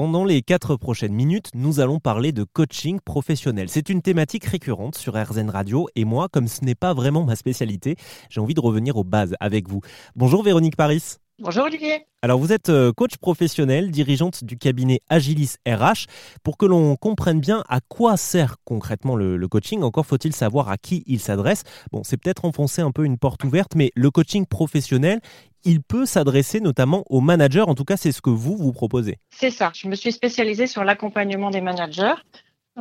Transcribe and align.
Pendant 0.00 0.24
les 0.24 0.40
quatre 0.40 0.76
prochaines 0.76 1.12
minutes, 1.12 1.50
nous 1.52 1.78
allons 1.78 1.98
parler 1.98 2.32
de 2.32 2.42
coaching 2.42 3.00
professionnel. 3.04 3.68
C'est 3.68 3.90
une 3.90 4.00
thématique 4.00 4.46
récurrente 4.46 4.96
sur 4.96 5.12
RZN 5.12 5.50
Radio 5.50 5.88
et 5.94 6.06
moi, 6.06 6.28
comme 6.32 6.48
ce 6.48 6.64
n'est 6.64 6.74
pas 6.74 6.94
vraiment 6.94 7.22
ma 7.22 7.36
spécialité, 7.36 7.96
j'ai 8.30 8.40
envie 8.40 8.54
de 8.54 8.60
revenir 8.60 8.96
aux 8.96 9.04
bases 9.04 9.34
avec 9.40 9.68
vous. 9.68 9.82
Bonjour 10.16 10.42
Véronique 10.42 10.74
Paris. 10.74 11.18
Bonjour 11.42 11.64
Olivier. 11.64 12.06
Alors 12.20 12.38
vous 12.38 12.52
êtes 12.52 12.68
euh, 12.68 12.92
coach 12.92 13.16
professionnel, 13.16 13.90
dirigeante 13.90 14.44
du 14.44 14.58
cabinet 14.58 15.00
Agilis 15.08 15.54
RH. 15.66 16.04
Pour 16.42 16.58
que 16.58 16.66
l'on 16.66 16.94
comprenne 16.96 17.40
bien 17.40 17.64
à 17.66 17.80
quoi 17.80 18.18
sert 18.18 18.56
concrètement 18.66 19.16
le, 19.16 19.48
coaching, 19.48 19.82
encore 19.82 20.04
faut-il 20.04 20.34
savoir 20.34 20.68
à 20.68 20.76
qui 20.76 21.02
il 21.06 21.18
s'adresse. 21.18 21.62
Bon, 21.92 22.02
c'est 22.04 22.18
peut-être 22.18 22.44
enfoncer 22.44 22.82
un 22.82 22.90
peu 22.90 23.06
une 23.06 23.16
porte 23.16 23.42
ouverte, 23.44 23.74
mais 23.74 23.90
le 23.94 24.10
coaching 24.10 24.44
professionnel, 24.44 25.20
il 25.64 25.82
peut 25.82 26.06
s'adresser 26.06 26.60
notamment 26.60 27.04
aux 27.08 27.20
managers. 27.20 27.62
En 27.62 27.74
tout 27.74 27.84
cas, 27.84 27.96
c'est 27.96 28.12
ce 28.12 28.20
que 28.20 28.30
vous 28.30 28.56
vous 28.56 28.72
proposez. 28.72 29.18
C'est 29.30 29.50
ça. 29.50 29.72
Je 29.74 29.88
me 29.88 29.94
suis 29.94 30.12
spécialisée 30.12 30.66
sur 30.66 30.84
l'accompagnement 30.84 31.50
des 31.50 31.60
managers 31.60 32.14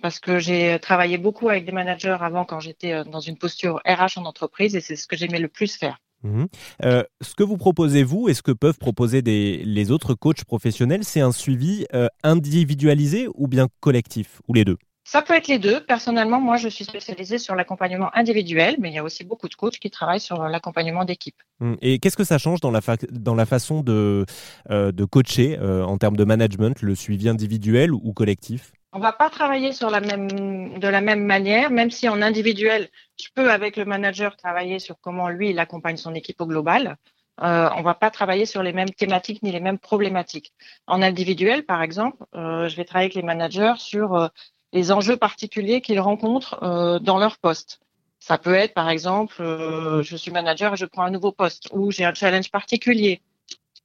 parce 0.00 0.18
que 0.20 0.38
j'ai 0.38 0.78
travaillé 0.80 1.18
beaucoup 1.18 1.48
avec 1.48 1.66
des 1.66 1.72
managers 1.72 2.16
avant 2.20 2.44
quand 2.44 2.60
j'étais 2.60 2.92
euh, 2.92 3.04
dans 3.04 3.20
une 3.20 3.36
posture 3.36 3.80
RH 3.86 4.18
en 4.18 4.24
entreprise 4.24 4.76
et 4.76 4.80
c'est 4.80 4.96
ce 4.96 5.06
que 5.06 5.16
j'aimais 5.16 5.40
le 5.40 5.48
plus 5.48 5.76
faire. 5.76 5.98
Mhm. 6.22 6.46
Euh, 6.84 7.02
ce 7.20 7.34
que 7.34 7.42
vous 7.42 7.56
proposez, 7.56 8.04
vous, 8.04 8.28
et 8.28 8.34
ce 8.34 8.42
que 8.42 8.52
peuvent 8.52 8.78
proposer 8.78 9.22
les 9.22 9.90
autres 9.90 10.14
coachs 10.14 10.44
professionnels, 10.44 11.04
c'est 11.04 11.20
un 11.20 11.32
suivi 11.32 11.84
euh, 11.94 12.06
individualisé 12.22 13.26
ou 13.34 13.48
bien 13.48 13.66
collectif, 13.80 14.40
ou 14.46 14.54
les 14.54 14.64
deux? 14.64 14.76
Ça 15.12 15.20
peut 15.20 15.34
être 15.34 15.48
les 15.48 15.58
deux. 15.58 15.80
Personnellement, 15.84 16.40
moi, 16.40 16.56
je 16.56 16.68
suis 16.68 16.84
spécialisée 16.84 17.36
sur 17.36 17.54
l'accompagnement 17.54 18.10
individuel, 18.14 18.76
mais 18.78 18.88
il 18.88 18.94
y 18.94 18.98
a 18.98 19.04
aussi 19.04 19.24
beaucoup 19.24 19.48
de 19.48 19.54
coachs 19.54 19.78
qui 19.78 19.90
travaillent 19.90 20.20
sur 20.20 20.48
l'accompagnement 20.48 21.04
d'équipe. 21.04 21.36
Hum, 21.60 21.76
et 21.82 21.98
qu'est-ce 21.98 22.16
que 22.16 22.24
ça 22.24 22.38
change 22.38 22.60
dans 22.60 22.70
la, 22.70 22.80
dans 23.10 23.34
la 23.34 23.44
façon 23.44 23.82
de, 23.82 24.24
euh, 24.70 24.90
de 24.90 25.04
coacher 25.04 25.58
en 25.60 25.98
termes 25.98 26.16
de 26.16 26.24
management, 26.24 26.80
le 26.80 26.94
suivi 26.94 27.28
individuel 27.28 27.92
ou 27.92 28.12
collectif? 28.14 28.72
On 28.94 29.00
va 29.00 29.12
pas 29.12 29.28
travailler 29.28 29.72
sur 29.72 29.90
la 29.90 30.00
même, 30.00 30.78
de 30.78 30.88
la 30.88 31.02
même 31.02 31.24
manière, 31.24 31.70
même 31.70 31.90
si 31.90 32.08
en 32.08 32.22
individuel, 32.22 32.88
je 33.20 33.28
peux 33.34 33.50
avec 33.50 33.76
le 33.76 33.84
manager 33.84 34.36
travailler 34.36 34.78
sur 34.78 34.96
comment 35.00 35.28
lui 35.28 35.50
il 35.50 35.58
accompagne 35.58 35.98
son 35.98 36.14
équipe 36.14 36.40
au 36.40 36.46
global. 36.46 36.96
Euh, 37.42 37.70
on 37.76 37.82
va 37.82 37.94
pas 37.94 38.10
travailler 38.10 38.44
sur 38.44 38.62
les 38.62 38.72
mêmes 38.72 38.90
thématiques 38.90 39.42
ni 39.42 39.50
les 39.50 39.60
mêmes 39.60 39.78
problématiques. 39.78 40.52
En 40.86 41.00
individuel, 41.00 41.64
par 41.64 41.82
exemple, 41.82 42.22
euh, 42.34 42.68
je 42.68 42.76
vais 42.76 42.84
travailler 42.84 43.06
avec 43.06 43.14
les 43.14 43.22
managers 43.22 43.74
sur 43.78 44.14
euh, 44.14 44.28
les 44.72 44.92
enjeux 44.92 45.16
particuliers 45.16 45.80
qu'ils 45.80 46.00
rencontrent 46.00 46.62
euh, 46.62 46.98
dans 46.98 47.18
leur 47.18 47.38
poste. 47.38 47.80
Ça 48.18 48.38
peut 48.38 48.54
être, 48.54 48.74
par 48.74 48.88
exemple, 48.88 49.34
je 49.38 50.16
suis 50.16 50.30
manager 50.30 50.74
et 50.74 50.76
je 50.76 50.86
prends 50.86 51.02
un 51.02 51.10
nouveau 51.10 51.32
poste, 51.32 51.68
ou 51.72 51.90
j'ai 51.90 52.04
un 52.04 52.14
challenge 52.14 52.52
particulier, 52.52 53.20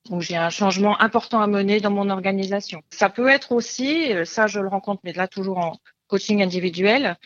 où 0.09 0.21
j'ai 0.21 0.37
un 0.37 0.49
changement 0.49 0.99
important 1.01 1.41
à 1.41 1.47
mener 1.47 1.79
dans 1.79 1.91
mon 1.91 2.09
organisation. 2.09 2.81
Ça 2.89 3.09
peut 3.09 3.27
être 3.27 3.51
aussi, 3.51 4.13
euh, 4.13 4.25
ça 4.25 4.47
je 4.47 4.59
le 4.59 4.67
rencontre, 4.67 5.01
mais 5.03 5.13
là 5.13 5.27
toujours 5.27 5.57
en 5.57 5.77
coaching 6.07 6.41
individuel, 6.41 7.17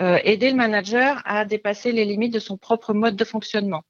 euh, 0.00 0.18
aider 0.24 0.50
le 0.50 0.56
manager 0.56 1.20
à 1.24 1.44
dépasser 1.44 1.92
les 1.92 2.04
limites 2.04 2.32
de 2.32 2.38
son 2.38 2.56
propre 2.56 2.94
mode 2.94 3.16
de 3.16 3.24
fonctionnement. 3.24 3.82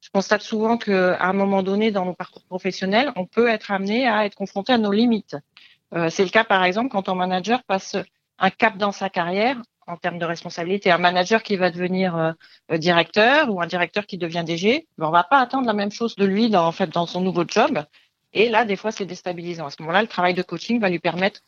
Je 0.00 0.08
constate 0.12 0.42
souvent 0.42 0.78
qu'à 0.78 1.20
un 1.20 1.32
moment 1.32 1.62
donné 1.62 1.90
dans 1.90 2.04
nos 2.04 2.14
parcours 2.14 2.44
professionnels, 2.44 3.12
on 3.16 3.26
peut 3.26 3.48
être 3.48 3.70
amené 3.70 4.06
à 4.06 4.24
être 4.24 4.34
confronté 4.34 4.72
à 4.72 4.78
nos 4.78 4.92
limites. 4.92 5.36
Euh, 5.94 6.08
c'est 6.08 6.24
le 6.24 6.30
cas 6.30 6.44
par 6.44 6.64
exemple 6.64 6.90
quand 6.90 7.08
un 7.08 7.14
manager 7.14 7.62
passe 7.64 7.96
un 8.40 8.50
cap 8.50 8.76
dans 8.76 8.92
sa 8.92 9.08
carrière 9.08 9.56
en 9.86 9.96
termes 9.96 10.18
de 10.18 10.24
responsabilité. 10.24 10.90
Un 10.90 10.98
manager 10.98 11.42
qui 11.42 11.56
va 11.56 11.70
devenir 11.70 12.16
euh, 12.16 12.78
directeur 12.78 13.50
ou 13.52 13.60
un 13.60 13.66
directeur 13.66 14.06
qui 14.06 14.18
devient 14.18 14.44
DG, 14.46 14.86
ben, 14.98 15.08
on 15.08 15.10
va 15.10 15.24
pas 15.24 15.38
attendre 15.38 15.66
la 15.66 15.72
même 15.72 15.90
chose 15.90 16.16
de 16.16 16.24
lui 16.24 16.50
dans 16.50 16.72
son 17.06 17.20
nouveau 17.20 17.44
job. 17.46 17.84
Et 18.32 18.48
là, 18.48 18.64
des 18.64 18.76
fois, 18.76 18.92
c'est 18.92 19.06
déstabilisant. 19.06 19.66
À 19.66 19.70
ce 19.70 19.76
moment-là, 19.80 20.02
le 20.02 20.08
travail 20.08 20.34
de 20.34 20.42
coaching 20.42 20.80
va 20.80 20.88
lui 20.88 21.00
permettre 21.00 21.40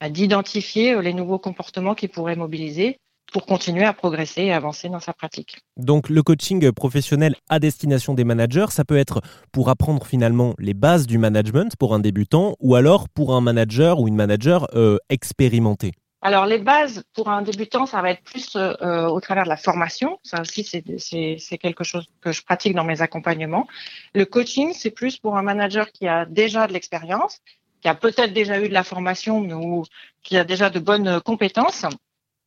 bah, 0.00 0.08
d'identifier 0.08 0.94
euh, 0.94 1.02
les 1.02 1.12
nouveaux 1.12 1.38
comportements 1.38 1.94
qu'il 1.94 2.08
pourrait 2.08 2.36
mobiliser 2.36 3.00
pour 3.32 3.44
continuer 3.44 3.84
à 3.84 3.92
progresser 3.92 4.42
et 4.42 4.52
avancer 4.52 4.88
dans 4.88 5.00
sa 5.00 5.12
pratique. 5.12 5.58
Donc 5.76 6.08
le 6.08 6.22
coaching 6.22 6.72
professionnel 6.72 7.34
à 7.50 7.58
destination 7.58 8.14
des 8.14 8.24
managers, 8.24 8.66
ça 8.70 8.84
peut 8.84 8.96
être 8.96 9.20
pour 9.52 9.68
apprendre 9.68 10.06
finalement 10.06 10.54
les 10.58 10.72
bases 10.72 11.06
du 11.06 11.18
management 11.18 11.76
pour 11.76 11.94
un 11.94 11.98
débutant 11.98 12.54
ou 12.60 12.74
alors 12.74 13.08
pour 13.10 13.34
un 13.34 13.42
manager 13.42 14.00
ou 14.00 14.08
une 14.08 14.16
manager 14.16 14.66
euh, 14.74 14.96
expérimentée. 15.10 15.92
Alors 16.20 16.46
les 16.46 16.58
bases 16.58 17.04
pour 17.14 17.30
un 17.30 17.42
débutant, 17.42 17.86
ça 17.86 18.02
va 18.02 18.10
être 18.10 18.24
plus 18.24 18.56
euh, 18.56 19.06
au 19.06 19.20
travers 19.20 19.44
de 19.44 19.48
la 19.48 19.56
formation. 19.56 20.18
Ça 20.24 20.40
aussi, 20.40 20.64
c'est 20.64 21.58
quelque 21.58 21.84
chose 21.84 22.06
que 22.20 22.32
je 22.32 22.42
pratique 22.42 22.74
dans 22.74 22.84
mes 22.84 23.02
accompagnements. 23.02 23.68
Le 24.14 24.24
coaching, 24.24 24.72
c'est 24.74 24.90
plus 24.90 25.18
pour 25.18 25.36
un 25.36 25.42
manager 25.42 25.90
qui 25.92 26.08
a 26.08 26.24
déjà 26.24 26.66
de 26.66 26.72
l'expérience, 26.72 27.40
qui 27.80 27.88
a 27.88 27.94
peut-être 27.94 28.32
déjà 28.32 28.60
eu 28.60 28.68
de 28.68 28.74
la 28.74 28.82
formation 28.82 29.38
ou 29.38 29.84
qui 30.24 30.36
a 30.36 30.44
déjà 30.44 30.70
de 30.70 30.80
bonnes 30.80 31.20
compétences, 31.20 31.86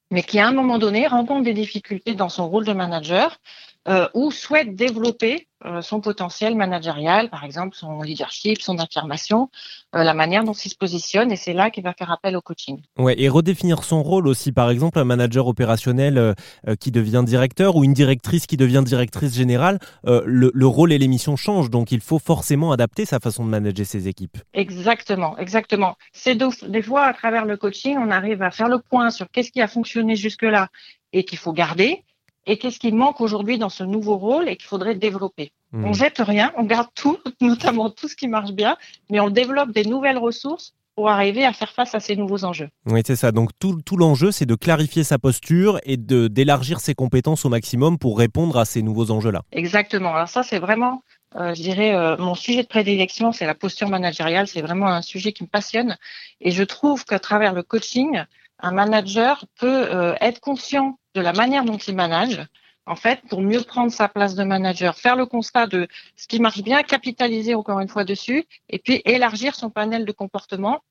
mais 0.10 0.24
qui 0.24 0.40
à 0.40 0.48
un 0.48 0.52
moment 0.52 0.78
donné 0.78 1.08
rencontre 1.08 1.44
des 1.44 1.54
difficultés 1.54 2.14
dans 2.14 2.30
son 2.30 2.50
rôle 2.50 2.66
de 2.66 2.74
manager 2.74 3.40
euh, 3.88 4.08
ou 4.14 4.30
souhaite 4.30 4.75
développer 4.75 5.47
euh, 5.66 5.81
son 5.81 6.02
potentiel 6.02 6.56
managérial, 6.56 7.31
par 7.31 7.44
exemple 7.44 7.75
son 7.75 8.03
leadership, 8.03 8.62
son 8.62 8.78
affirmation, 8.78 9.50
euh, 9.96 10.03
la 10.03 10.14
manière 10.14 10.44
dont 10.44 10.53
il 10.53 10.69
se 10.69 10.75
positionne, 10.75 11.31
et 11.31 11.36
c'est 11.36 11.53
là 11.53 11.72
qu'il 11.72 11.84
va 11.84 11.94
faire 11.94 12.12
appel 12.12 12.36
au 12.36 12.42
coaching. 12.42 12.80
Ouais, 13.00 13.16
et 13.18 13.28
redéfinir 13.28 13.84
son 13.84 14.03
rôle 14.03 14.28
aussi, 14.28 14.52
par 14.52 14.69
exemple 14.69 15.00
un 15.00 15.03
manager 15.03 15.47
opérationnel 15.47 16.36
qui 16.80 16.92
devient 16.92 17.24
directeur 17.25 17.75
ou 17.75 17.84
une 17.84 17.94
directrice 17.94 18.46
qui 18.46 18.58
devient 18.58 18.84
directrice 18.86 19.34
générale, 19.34 19.80
le, 20.03 20.52
le, 20.53 20.68
rôle 20.68 20.94
et 20.94 20.98
les 20.98 21.08
missions 21.08 21.36
changent, 21.36 21.69
donc 21.69 21.92
il 21.92 22.02
faut 22.02 22.19
forcément 22.19 22.72
adapter 22.72 23.06
sa 23.06 23.19
façon 23.19 23.44
de 23.46 23.50
manager 23.50 23.86
ses 23.86 24.08
équipes. 24.08 24.38
Exactement, 24.53 25.38
exactement. 25.38 25.96
C'est 26.13 26.36
des 26.36 26.81
fois 26.81 27.06
à 27.06 27.13
travers 27.13 27.46
le 27.46 27.58
coaching, 27.58 27.98
on 27.98 28.12
arrive 28.12 28.42
à 28.44 28.52
faire 28.52 28.68
le 28.68 28.80
point 28.80 29.09
sur 29.09 29.30
qu'est-ce 29.31 29.52
qui 29.52 29.62
a 29.62 29.68
fonctionné 29.68 30.16
jusque-là 30.16 30.69
et 31.13 31.24
qu'il 31.24 31.38
faut 31.38 31.53
garder 31.53 32.03
et 32.46 32.57
qu'est-ce 32.57 32.79
qui 32.79 32.91
manque 32.91 33.22
aujourd'hui 33.22 33.57
dans 33.57 33.69
ce 33.69 33.84
nouveau 33.84 34.18
rôle 34.18 34.50
et 34.50 34.56
qu'il 34.57 34.68
faudrait 34.68 34.96
développer. 34.96 35.52
On 35.74 35.85
On 35.85 35.94
jette 35.94 36.19
rien, 36.19 36.52
on 36.57 36.63
garde 36.63 36.90
tout, 36.96 37.18
notamment 37.41 37.90
tout 37.90 38.07
ce 38.07 38.16
qui 38.16 38.28
marche 38.28 38.52
bien, 38.52 38.78
mais 39.09 39.19
on 39.19 39.29
développe 39.29 39.72
des 39.72 39.85
nouvelles 39.85 40.18
ressources 40.18 40.74
pour 40.96 41.09
arriver 41.09 41.46
à 41.46 41.53
faire 41.53 41.72
face 41.72 41.96
à 41.96 42.00
ces 42.00 42.16
nouveaux 42.16 42.44
enjeux. 42.44 42.69
Oui, 42.85 43.01
c'est 43.06 43.16
ça. 43.16 43.31
Donc 43.31 43.51
tout, 43.59 43.81
tout 43.81 43.97
l'enjeu, 43.97 44.31
c'est 44.31 44.46
de 44.46 44.56
clarifier 44.56 45.03
sa 45.03 45.18
posture 45.18 45.80
et 45.84 45.97
de 45.97 46.28
d'élargir 46.28 46.80
ses 46.80 46.94
compétences 46.94 47.46
au 47.46 47.50
maximum 47.50 47.97
pour 47.97 48.18
répondre 48.18 48.57
à 48.57 48.66
ces 48.66 48.81
nouveaux 48.81 49.09
enjeux-là. 49.12 49.44
Exactement. 49.51 50.13
Alors 50.13 50.28
ça, 50.28 50.44
c'est 50.44 50.59
vraiment, 50.59 51.03
euh, 51.38 51.53
je 51.53 51.62
dirais, 51.62 51.96
euh, 51.96 52.18
mon 52.18 52.35
sujet 52.35 52.63
de 52.63 52.68
prédilection, 52.68 53.31
c'est 53.31 53.46
la 53.46 53.56
posture 53.56 53.90
managériale. 53.90 54.47
C'est 54.47 54.62
vraiment 54.62 54.88
un 54.88 55.01
sujet 55.01 55.31
qui 55.31 55.44
me 55.44 55.47
passionne. 55.47 55.97
Et 56.41 56.51
je 56.51 56.63
trouve 56.63 57.06
qu'à 57.06 57.19
travers 57.19 57.53
le 57.53 57.63
coaching, 57.63 58.24
un 58.59 58.72
manager 58.72 59.46
peut 59.59 59.88
euh, 59.90 60.13
être 60.19 60.40
conscient 60.40 60.97
de 61.16 61.22
la 61.22 61.34
manière 61.34 61.66
dont 61.66 61.78
il 61.78 61.96
manage, 61.96 62.42
en 62.86 62.96
fait, 62.96 63.22
pour 63.30 63.42
mieux 63.42 63.62
prendre 63.62 63.92
sa 63.92 64.08
place 64.08 64.36
de 64.36 64.44
manager, 64.44 64.98
faire 64.98 65.16
le 65.16 65.26
constat 65.26 65.68
de 65.68 65.88
ce 66.16 66.28
qui 66.28 66.40
marche 66.40 66.62
bien, 66.62 66.84
capitaliser 66.84 67.56
encore 67.56 67.80
une 67.80 67.88
fois 67.88 68.04
dessus, 68.04 68.46
et 68.70 68.80
puis 68.80 69.02
élargir 69.06 69.56
son 69.56 69.70
panel 69.70 70.06
de 70.06 70.12
comportement 70.12 70.82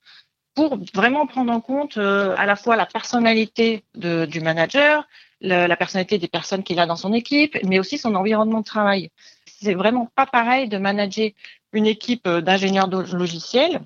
pour 0.54 0.78
vraiment 0.94 1.26
prendre 1.26 1.52
en 1.52 1.60
compte 1.60 1.96
euh, 1.96 2.34
à 2.36 2.46
la 2.46 2.56
fois 2.56 2.76
la 2.76 2.86
personnalité 2.86 3.84
de, 3.94 4.26
du 4.26 4.40
manager, 4.40 5.06
la 5.40 5.74
personnalité 5.76 6.18
des 6.18 6.28
personnes 6.28 6.62
qu'il 6.62 6.78
a 6.80 6.86
dans 6.86 6.96
son 6.96 7.12
équipe, 7.12 7.56
mais 7.64 7.78
aussi 7.78 7.96
son 7.98 8.14
environnement 8.14 8.60
de 8.60 8.64
travail. 8.64 9.10
C'est 9.46 9.74
vraiment 9.74 10.10
pas 10.14 10.26
pareil 10.26 10.68
de 10.68 10.76
manager 10.76 11.30
une 11.72 11.86
équipe 11.86 12.26
euh, 12.26 12.40
d'ingénieurs 12.40 12.88
logiciels 12.88 13.80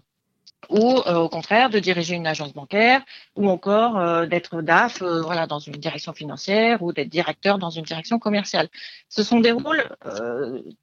ou 0.71 1.01
euh, 1.07 1.17
au 1.17 1.29
contraire 1.29 1.71
de 1.71 1.79
diriger 1.79 2.15
une 2.15 2.27
agence 2.27 2.53
bancaire 2.53 3.03
ou 3.37 3.49
encore 3.49 3.99
euh, 3.99 4.27
d'être 4.27 4.63
DAF 4.63 5.03
euh, 5.03 5.23
voilà 5.23 5.47
dans 5.47 5.59
une 5.59 5.75
direction 5.75 6.13
financière 6.13 6.83
ou 6.83 6.93
d'être 6.93 7.09
directeur 7.09 7.59
dans 7.59 7.71
une 7.71 7.85
direction 7.85 8.19
commerciale. 8.19 8.69
Ce 9.09 9.23
sont 9.23 9.41
des 9.41 9.53
rôles 9.53 9.85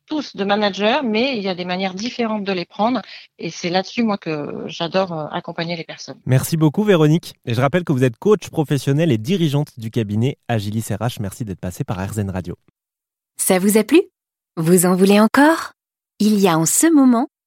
tous 0.05 0.35
de 0.35 0.43
manager 0.43 1.03
mais 1.03 1.37
il 1.37 1.43
y 1.43 1.49
a 1.49 1.55
des 1.55 1.65
manières 1.65 1.93
différentes 1.93 2.43
de 2.43 2.53
les 2.53 2.65
prendre 2.65 3.01
et 3.39 3.49
c'est 3.49 3.69
là-dessus 3.69 4.03
moi 4.03 4.17
que 4.17 4.63
j'adore 4.67 5.13
accompagner 5.33 5.75
les 5.75 5.83
personnes. 5.83 6.19
Merci 6.25 6.57
beaucoup 6.57 6.83
Véronique 6.83 7.35
et 7.45 7.53
je 7.53 7.61
rappelle 7.61 7.83
que 7.83 7.91
vous 7.91 8.03
êtes 8.03 8.17
coach 8.17 8.49
professionnel 8.49 9.11
et 9.11 9.17
dirigeante 9.17 9.79
du 9.79 9.91
cabinet 9.91 10.37
Agilis 10.47 10.85
RH. 10.89 11.19
Merci 11.19 11.45
d'être 11.45 11.59
passé 11.59 11.83
par 11.83 11.97
RZN 11.97 12.29
Radio. 12.29 12.55
Ça 13.37 13.59
vous 13.59 13.77
a 13.77 13.83
plu? 13.83 14.01
Vous 14.57 14.85
en 14.85 14.95
voulez 14.95 15.19
encore? 15.19 15.73
Il 16.19 16.39
y 16.39 16.47
a 16.47 16.57
en 16.57 16.67
ce 16.67 16.85
moment 16.93 17.27